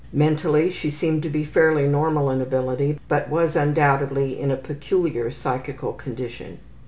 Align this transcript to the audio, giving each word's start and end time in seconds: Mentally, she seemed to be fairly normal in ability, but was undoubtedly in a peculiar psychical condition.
Mentally, 0.13 0.71
she 0.71 0.89
seemed 0.89 1.21
to 1.21 1.29
be 1.29 1.43
fairly 1.43 1.87
normal 1.87 2.31
in 2.31 2.41
ability, 2.41 2.97
but 3.07 3.29
was 3.29 3.55
undoubtedly 3.55 4.39
in 4.39 4.49
a 4.49 4.57
peculiar 4.57 5.29
psychical 5.29 5.93
condition. 5.93 6.57